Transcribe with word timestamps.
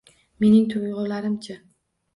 Mening 0.45 0.65
tuyg`ularim-chi 0.75 1.63